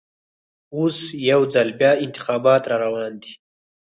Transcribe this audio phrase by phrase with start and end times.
[0.77, 0.97] اوس
[1.29, 3.31] یوځل بیا انتخابات راروان دي.